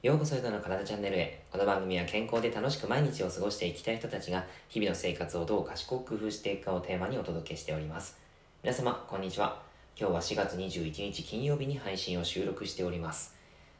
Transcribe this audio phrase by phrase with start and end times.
[0.00, 1.42] ようこそゆとの体チャンネルへ。
[1.50, 8.16] この番組は健康で楽しく毎日を過ごしていきたい人たちが日々の生活をどう賢く工夫していくかをテーマにお届けしております。
[8.62, 9.60] 皆様、こんにちは。
[9.98, 13.34] 今日は4月21日金曜日に配信を収録しております。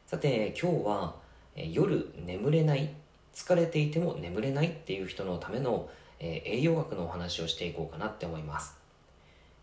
[0.07, 1.15] さて、今日は
[1.55, 2.93] 夜眠れない、
[3.33, 5.89] 疲れていても眠れないっていう人のための、
[6.19, 8.75] え栄養学のお話をしていこうかなって思います。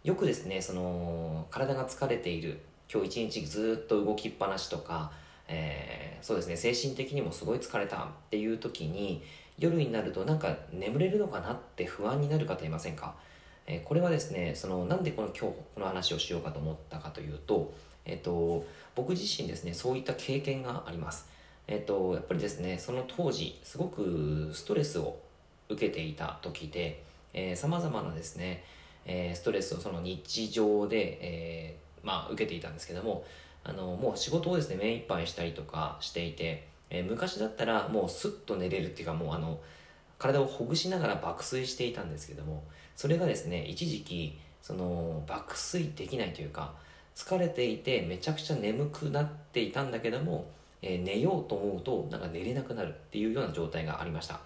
[0.05, 5.12] よくですね、その体が疲れている、今日一日ずっと動きっぱなしとか、
[5.48, 6.56] えー、そうですね。
[6.56, 9.23] 精神的にもすごい疲れたっていう時に
[9.59, 13.14] 夜になるとなんか眠れるのかなって不安になる方いませんか、
[13.66, 17.72] えー、これはですねそのなんでこの今日この話をしようかと思ったかというと,、
[18.05, 21.28] えーと、僕自身ですねそういった経験があります、
[21.66, 25.19] えーと、やっぱりですねその当時すごくストレスを
[25.69, 27.02] 受けていた時で
[27.56, 28.64] さまざまなですね、
[29.05, 33.25] えー、ストレスをその日常で、えー、まあ、受けていたんですけども
[33.69, 39.59] あのもう仕事をですね目いっぱいしたりとかしていて、えー、昔だったらもうスッと寝れるっていうかもうあの
[40.19, 42.62] 体をほぐしながら爆睡していたんですけども
[42.94, 46.75] それがですね一時期その爆睡できないというか
[47.17, 50.47] 疲れていてめちゃくちゃ眠くなっていたんだけども、
[50.81, 54.41] えー、寝ようと思うとなんか寝れなくなるっていうような状態がありました。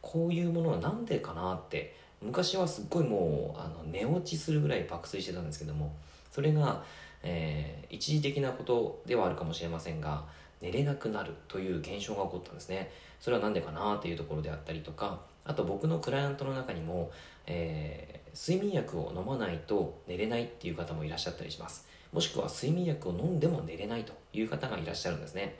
[0.00, 5.94] こういうものは何でかなって昔はすっごいもうあの寝落ちするぐらい爆睡してたんですけども
[6.32, 6.82] それが
[7.22, 10.24] えー、一時的なことではあるかもしれませんが
[10.60, 12.90] 寝れなくなるという現象が起こったんですね。
[13.20, 17.10] それは何でかなというところであったりとかあと僕のクライアントの中にも、
[17.46, 21.86] えー、睡眠薬を飲まないと寝れないっていう方もいらっしゃったりします。
[22.12, 25.56] もしくは睡眠薬を飲んでも寝れないという方がいらっしゃるんですね。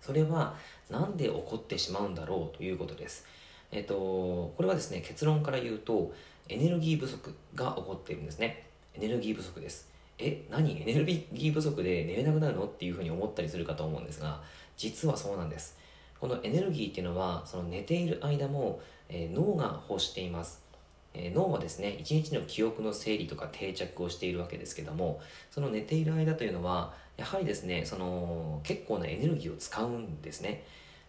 [0.00, 0.56] それは
[0.88, 3.26] 何で起こってしまうんだろうということです。
[3.70, 6.12] えっ、とこれはですね結論から言うと
[6.48, 8.69] エネルギー不足が起こっているんですね。
[9.00, 9.88] エネルギー不足です。
[10.18, 10.82] え何？
[10.82, 12.64] エネルギー不足で寝れなくなるの？
[12.64, 14.42] っていうふうに思ったりするかと思うんですが
[14.76, 15.78] 実はそうなんです。
[16.20, 20.62] このエネルギーっていうのはその寝ている間も、えー、脳が欲しています、
[21.14, 30.62] えー、脳はですね一日の記憶の整理とか定着をしているわけですけどもその寝ている間というのはやはりですねその結構なエネルギーを使うんですね。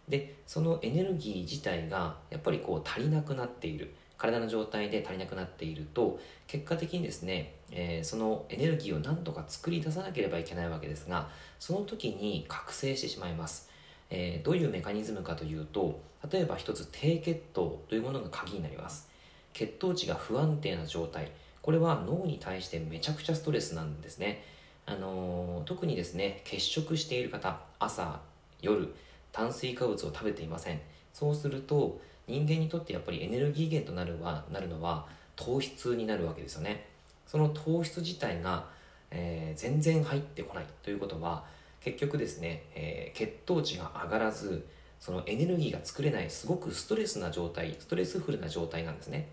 [0.07, 3.93] でそのエネルギー自体がやっぱりこう足りなくなっている。
[4.21, 11.27] 体の状態で足りなくなっていると結果的にですね、えー、そのエネルギーを何とか作り出さなければいけないわけですが
[11.59, 13.71] その時に覚醒してしまいます、
[14.11, 15.99] えー、どういうメカニズムかというと
[16.31, 19.09] 例えば一つ低血糖というものが鍵になります。
[19.53, 21.31] 血糖値が不安定な状態。
[21.63, 24.43] これは脳に対してめちゃくちゃストレスなんですね。
[24.85, 28.19] あのー、特にですね欠食している方朝
[28.61, 28.93] 夜
[29.31, 30.81] 炭水化物を食べていません。
[31.11, 31.99] そうすると
[32.31, 35.05] 人間にとってやっぱりエネルギー源となるはなるのは
[35.35, 36.87] 糖質になるわけですよね。
[37.27, 38.65] その糖質自体が、
[39.09, 41.43] えー、全然入ってこないということは
[41.81, 44.65] 結局ですね、えー、血糖値が上がらず
[44.99, 49.27] そのエネルギーが作れないすごくストレスな状態ストレスフルな状態なんですね。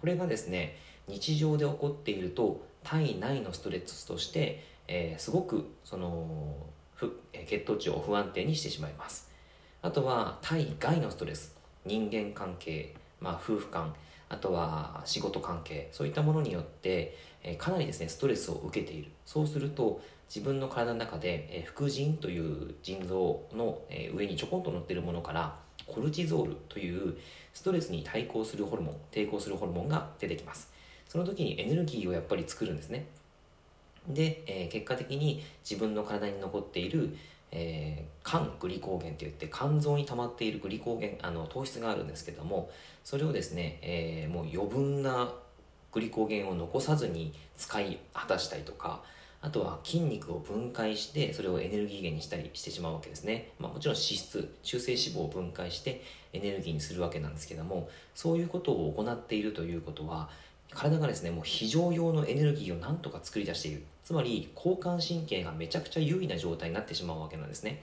[0.00, 0.76] これがですね
[1.08, 6.56] 日常で起こっていると体内のストレスとして、えー、すごくその
[7.46, 9.30] 血糖値を不安定にしてしまいます。
[9.82, 11.57] あとは体外のストレス。
[11.88, 13.94] 人間関係、まあ、夫婦間
[14.28, 19.10] あとは仕事関係そういったものによって、え、かなりですねストレスを受けている。
[19.24, 25.56] そうすると自分の体の中で、え、副腎という腎臓の、え、上にちょこんと乗っているものから
[25.86, 27.16] コルチゾールという
[27.54, 30.70] ストレスに対抗するホルモン抵抗するホルモンが出てきます。
[31.08, 33.06] その時にエネルギーをやっぱり作るんですね。
[34.06, 37.16] で、え、結果的に自分の体に残っている、
[37.50, 42.70] えー、肝グリコーゲンって言って肝臓に溜まっているグリコーゲンあの糖質があるんですけども
[43.04, 45.32] それをですね、えー、もう余分な
[45.92, 49.02] グリコーゲンを残さずに使い果たしたりとか
[49.40, 60.28] あとは筋肉を分解してそれをエネルギー源にしたりしてしまうわけですね、まあ、もちろん脂質中性脂肪を分解してエネルギーにするわけなんですけどもそういうことを行っているということは
[60.74, 63.84] 体がですねもう非常用のエネルギーをなんとか作り出している。
[64.04, 67.82] つまり交感神経がめちゃくちゃ優位な状態になってしまうわけなんですね。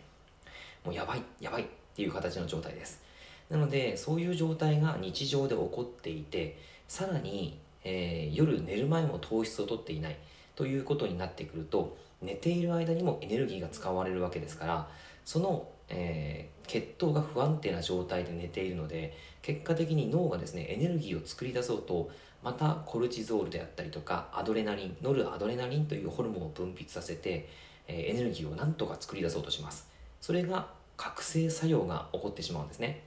[0.84, 1.66] もうやばいやばいっ
[1.96, 3.02] ていう形の状態です。
[3.50, 10.18] なのでそういう状態が日常で起こっていてさらに、えー、夜寝る前も糖質をとっていない。
[10.56, 14.88] ということになってくると寝ている間にもエネルギーが使われるわけですから
[15.26, 22.10] その、えー、血糖が不安定な状態で寝ているので結果的に脳がですねエネルギーを作り出そうと
[22.46, 27.50] またコルチゾールであったりとかアドレナリンノルアドレナリンというホルモンを分泌させて、
[27.88, 29.90] え、エネルギーをなんとか作り出そうとします。
[30.22, 33.02] それが覚醒作用が起こってしまうんですね。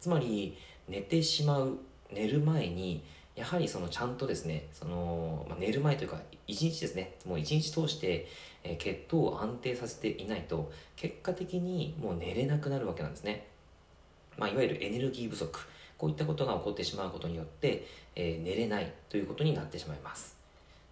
[0.00, 0.56] つまり
[0.88, 1.76] 寝てしまう
[2.12, 3.02] 寝る前に
[3.34, 7.14] やはりそのちゃんとですねその、まあ、寝る前というか一日ですね。
[7.26, 8.28] もう一日通して、
[8.62, 13.48] え、血糖を安定させていないと結果的にもう寝れなくなるわけなんですね、
[14.36, 15.58] まあ、いわゆるエネルギー不足。
[15.98, 20.38] こういったことが起こってしまうことによって、えー、寝れないということになってしまいます。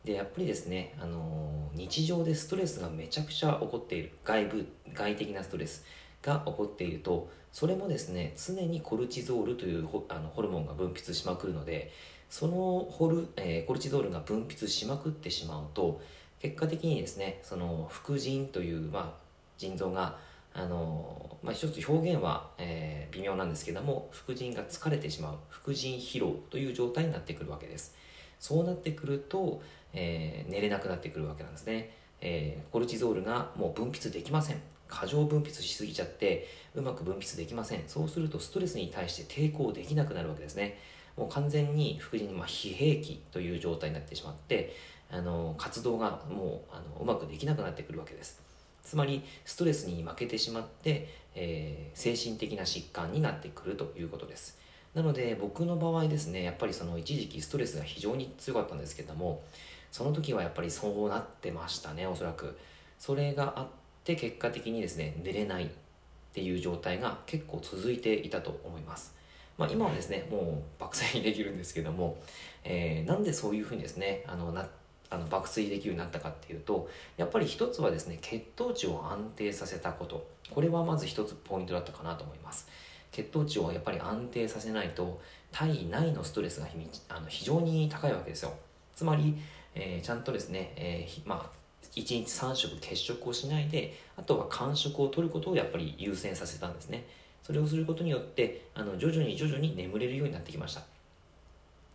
[0.05, 5.85] でやっぱりですね、あのー、日常でストレスがめちゃくちゃ起こっている外部外的なストレス
[6.23, 11.93] が起こっているとそれもですね常にコルチゾールというホあのホルモンが分泌しまくるので
[12.31, 16.01] そのホル、えー、コルチゾールが分泌しまくってしまうと
[16.41, 19.21] 結果的にですねその副腎という、まあ、
[19.59, 20.19] 腎臓が
[20.59, 27.95] あのまあ、一つ表現は、えー、微妙なんですけども副腎が疲れてしまう副腎疲労という状態になってくるわけです。
[28.41, 29.63] そうなってくると、
[29.93, 34.61] えー、寝れなくなってくるわけなんですね、えー、コルチゾールがもう分泌できません。
[34.89, 37.85] 過剰分泌しすぎちゃってうまく分泌できません。
[37.87, 40.79] そうするとストレスに対して抵抗できなくなるわけですね。
[41.19, 44.75] もう完全に副腎にまあ疲弊期という状態になってしまって
[45.11, 48.46] あの活動がもうあのうまくできなくなってくるわけです。
[48.87, 54.59] つまりストレスに負けてしまって、えー、精神的な疾患になってくるということです。
[54.95, 59.43] なので僕の場合ですねやっぱりその一時期ストレスが非常に強かったんですけども
[59.93, 62.57] その時はやっぱりそうなってましたねおそらく。
[62.99, 63.67] それがあっ
[64.05, 65.69] て結果的にですね寝れないっ
[66.33, 69.15] ていう状態が結構続いていたと思います。
[69.59, 72.19] まあ、今はですねもう爆睡できるんですけども、
[72.63, 74.69] えー、なんでそういうふうにですねあのな
[75.11, 80.27] あの爆睡できるようになったかっていうとやっぱり一つはですね血糖値を安定させたこと。
[80.51, 82.69] これはまず一つポイントだったかなと思います。
[83.13, 85.21] 血糖値をやっぱり安定させないと
[85.51, 86.67] 体内のストレスが
[87.09, 88.53] あの非常に高いわけですよ。
[88.95, 89.37] つまり、
[89.75, 91.57] えー、ちゃんとですね、えー、まあ
[91.95, 97.07] 1日3食欠食をしないであとは間食を取ることをやっぱり優先させたんですね。
[97.43, 100.83] それをすることによってあの徐々に徐々に眠れるようになってきました。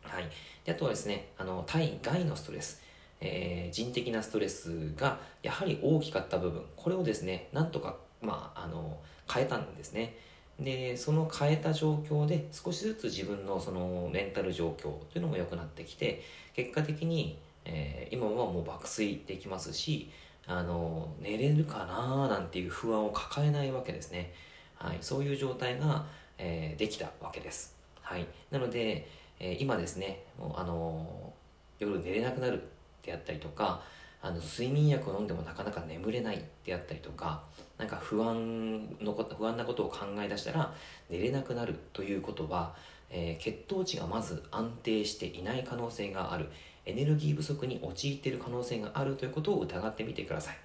[0.04, 0.30] はい、
[0.66, 2.81] であとはですねあの体外のストレス、
[3.22, 8.98] えー、人的なストレスがやはり大きかった部分これをですねなんとか、まあ、あの
[9.32, 10.18] 変えたんですね。
[10.60, 16.22] でその変えた状況で少しずつ自分のそのメンタル状況というのも良くなってきて
[16.54, 20.12] 結果的に、えー、今はもう爆睡できますし
[20.46, 24.34] あの寝れるかななんていう不安を抱えないわけですね、
[24.76, 26.06] はい、そういう状態が、
[26.38, 29.08] えー、できたわけです、はい、なので、
[29.40, 31.34] え、今ですねもうあの
[31.80, 32.62] 夜寝れなくなる
[33.03, 33.81] であったりとか
[34.21, 37.42] あの睡眠薬を飲んでもなかなか眠れないであったりとか
[37.77, 40.74] なんか不安のこ不安なことを考え出したら
[41.09, 42.75] 寝れなくなるということは、
[43.09, 46.50] えー、血糖値がまず安定していない可能性がある。
[46.86, 50.57] エネルギー不足に陥っている可能性があるということを疑ってみてください。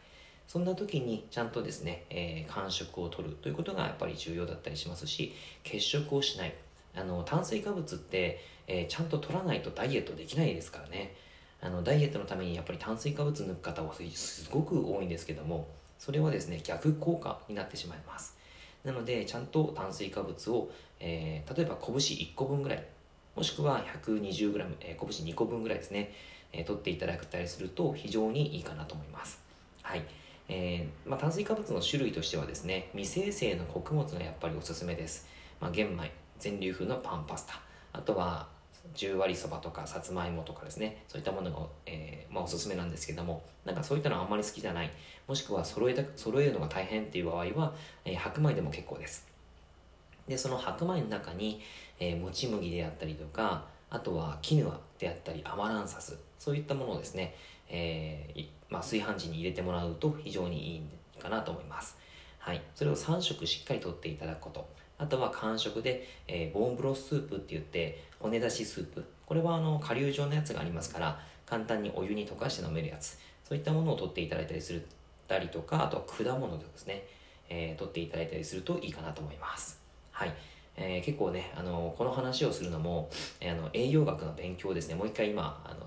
[0.48, 5.34] そんな時にちゃんとですね、えー、間食を取るということがやっぱり重要だったりしますし
[5.64, 6.54] 欠食をしない。
[6.94, 11.14] あの炭水化物って、えー、ちゃんと取らないとダイエットできないですからね。
[11.60, 15.66] あのダイエットのためにやっぱり炭水化物抜く方はすごく多いんですけども
[15.98, 18.36] それはですね逆効果になってしまいます。
[18.84, 20.70] なのでちゃんと炭水化物を、
[21.00, 22.84] えー、例えば拳1個分ぐらい
[23.34, 26.12] もしくは 120g、えー、拳2個分ぐらいですね、
[26.52, 29.40] えー、取っていただくたりすると非常にいいかなと思います。
[29.82, 30.04] はい。
[30.48, 35.26] えーまあ、炭水化物の種類としてはですね未生成の穀物がやっぱりおすすめです、
[35.60, 37.60] まあ、玄米全粒風のパンパスタ
[37.92, 38.46] あとは
[38.94, 41.02] 十割そばとかさつまいもとかですね。
[41.08, 44.90] そういったものが、えー、まあ、おすすめなんですけどもなんかそういったのはあんまり好きじゃない。
[45.26, 47.74] もしくは揃えた揃えるのが大変っていう場合は、
[48.04, 49.26] えー、白米でも結構です。
[50.28, 51.60] でその白米の中に、
[51.98, 57.34] えー、もち麦であったりとかあとはキヌアであったりアマランサスそういったものをですね、
[57.68, 60.82] えーまあ、炊飯時に入れてもらうと非常にいい
[61.20, 61.96] かなと思います。
[62.38, 64.68] はい、それを3食しっかりとっていただくこと。
[64.98, 69.04] あとは間食で、えー、ボーンブロススープって言って骨出しスープ。
[69.26, 73.18] これはあの顆粒状のやつがありますから簡単にお湯に溶かして飲めるやつ。
[73.44, 74.86] そういったものを取っていただいたりする
[75.28, 77.04] たりとかあとは果物ですね、
[77.48, 79.80] えー、取っていただいたりするといいかなと思います。
[80.12, 80.32] はい。
[80.76, 83.08] えー、結構ね、あのこの話をするのも、
[83.40, 85.86] えー、あの栄養学の勉強ですね、もう一回今、あの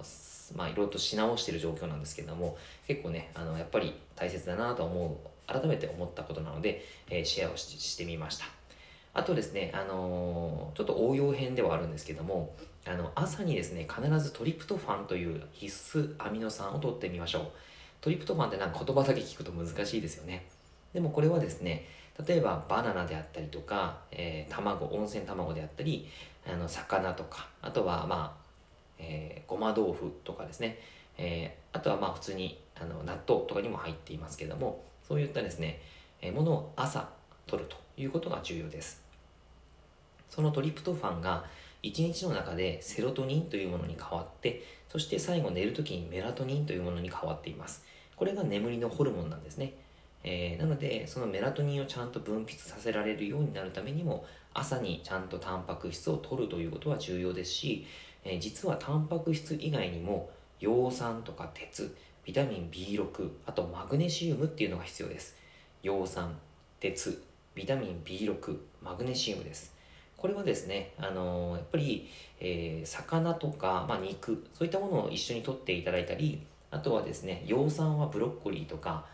[0.56, 8.59] まあ、いろいろとし直している状況なんですけれども、結構ね、あのやっぱり大切だなと思う、改めて思ったことなので、えー、シェアをしてみました。
[9.13, 12.54] あとですね、あのー、ちょっと応用編ではあるんですけども、
[12.88, 17.51] あの朝にですね、必ずトリプトファンという必須アミノ酸を取ってみましょう。
[18.01, 20.46] トリプトファンってなんか言葉だけ聞くと難しいですよね。
[20.94, 21.86] でもこれはですね、
[22.28, 26.08] 例えばバナナであったりとか、えー、卵、温泉卵であったり、
[26.48, 28.42] あの魚とか、あとはまあ、
[28.98, 30.80] えー、ごま豆腐とかですね、
[31.18, 35.82] えー、あとはまあ普通にあの納豆とかにも入っていますけども、そういったですね、
[36.22, 37.10] えー、ものを朝
[37.50, 39.01] 取るということが重要です。
[40.29, 41.46] そのトリプトファンが、
[41.84, 47.84] 1日の中でセロトニンというものに変わってそして最後寝るときにメラトニンというものに変わっています。
[48.15, 49.74] これが眠りのホルモンなんですね。
[50.24, 57.86] えー、なのでそのメラトニンをちゃんと分泌させられるようになるためにも朝にちゃんとタンパク質を摂るということは重要ですし、
[58.25, 60.29] えー、実はタンパク質以外にも
[60.60, 65.38] 葉酸とか鉄ビタミン B6 あとマグネシウムっていうのが必要です。
[65.84, 66.36] 葉酸
[66.82, 67.24] 鉄
[67.60, 69.75] ビタミン B6 マグネシウムです。
[70.16, 79.06] これはですね、あのー、やっぱり、えー、魚とか、まあ、肉そういったものを一緒に摂っていただいたりあとはですね葉酸はブロッコリーとか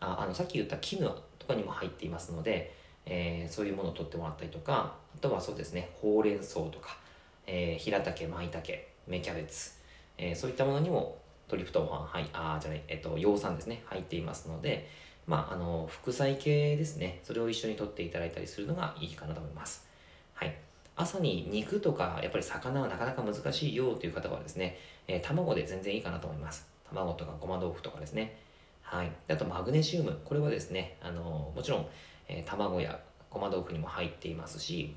[0.00, 2.74] ああのさっき言ったキヌアとかにも入っていますので、
[3.06, 6.98] えー、そういうものを取ってもらったりとかあとはそうですねほうれん草とか、
[7.46, 8.68] えー、平茸舞茸
[9.06, 9.70] 芽キャベツ、
[10.18, 11.16] えー、そういったものにも
[11.48, 14.90] トリプトファン、はい、あじゃない、えっと、葉酸ですね入っていますので、
[15.26, 19.86] まあ、あの副菜系ですねそれを一緒に取っていただいたりするのがいいかなと思います
[20.34, 20.54] はい
[20.96, 24.78] 朝に肉とかやっぱり魚はなかなか難しいよという方はですね、
[25.08, 28.36] えー、卵で全然いいかなと思います卵とかごま豆腐とかですね
[28.84, 29.10] はい。
[29.28, 30.20] あと、マグネシウム。
[30.24, 31.86] これはですね、あの、もちろん、
[32.28, 33.00] えー、卵や
[33.30, 34.94] ごま豆腐にも入っていますし、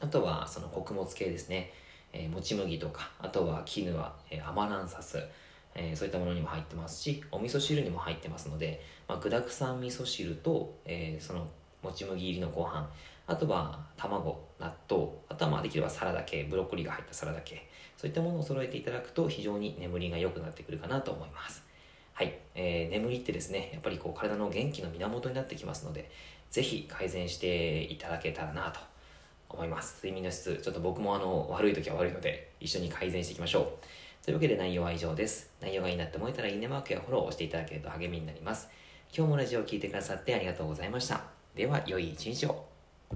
[0.00, 1.72] あとは、その穀物系ですね。
[2.12, 5.18] えー、もち麦とか、あとはキヌア、えー、アマランサス、
[5.74, 11.46] えー、そういったものにも入ってますし、お味噌汁にも入ってますので、まあ、具だくさん味噌汁と、えー、その
[11.82, 12.88] もち麦入りのご飯、
[13.26, 21.64] あとは卵、納豆、あとはまあできればサラダ系、ブロッコリーが入ったサラダ系、そういったものを揃えていただくと非常に眠りが良くなってくるかなと思います。
[22.12, 26.10] はい、えー、眠りってですね、やっぱりこう体の元気の源になってきますので、
[26.50, 28.80] ぜひ改善していただけたらなと
[29.48, 29.96] 思います。
[29.96, 33.86] 睡眠の質、ちょっと僕もあの悪い時は悪いので、一緒に改善していきましょう。
[34.24, 35.50] というわけで内容は以上です。
[35.60, 38.70] 内容がいいなって思えたらいいねマークやフォローをしていただけると励みになります。
[39.14, 41.20] 今日もラジオを聴いてくださってありがとうございました。
[41.54, 42.63] では、良い一日を。